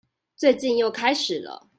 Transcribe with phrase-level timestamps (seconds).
[0.35, 1.67] 最近又開始了